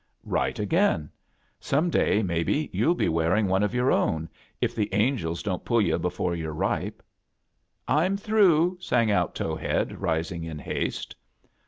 "Right 0.25 0.57
again. 0.57 1.11
Some 1.59 1.91
day, 1.91 2.23
maybe, 2.23 2.71
youll 2.73 2.95
be 2.95 3.05
wearii^ 3.05 3.45
one 3.45 3.61
of 3.61 3.75
your 3.75 3.91
own, 3.91 4.29
if 4.59 4.73
the 4.73 4.91
angels 4.95 5.43
don't 5.43 5.63
pull 5.63 5.79
yu* 5.79 5.99
before 5.99 6.33
you're 6.35 6.53
ripe.'* 6.55 7.03
"I'm 7.87 8.17
through!" 8.17 8.79
sang 8.81 9.11
out 9.11 9.35
Towhcad, 9.35 9.95
rising 10.01 10.43
in 10.43 10.57
haste. 10.57 11.15